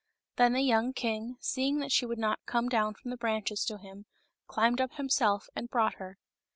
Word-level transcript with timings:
Then 0.37 0.53
the 0.53 0.61
young 0.63 0.93
king, 0.93 1.37
seeing 1.41 1.77
that 1.77 1.91
she 1.91 2.07
would 2.07 2.17
not 2.17 2.39
come 2.47 2.69
down 2.69 2.95
from 2.95 3.11
the 3.11 3.17
branches 3.17 3.63
to 3.65 3.77
him, 3.77 4.07
climbed 4.47 4.81
up 4.81 4.93
himself 4.93 5.47
and 5.55 5.69
brought 5.69 5.93
her. 5.99 6.17